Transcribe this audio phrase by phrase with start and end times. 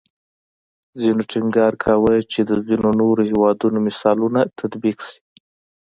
[1.01, 5.19] ځینو ټینګار کوو چې د ځینې نورو هیوادونو مثالونه تطبیق شي